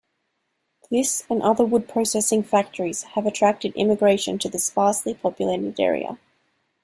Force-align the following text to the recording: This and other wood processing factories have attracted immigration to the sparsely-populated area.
This 0.89 1.25
and 1.29 1.43
other 1.43 1.63
wood 1.63 1.87
processing 1.87 2.41
factories 2.41 3.03
have 3.03 3.27
attracted 3.27 3.75
immigration 3.75 4.39
to 4.39 4.49
the 4.49 4.57
sparsely-populated 4.57 5.79
area. 5.79 6.17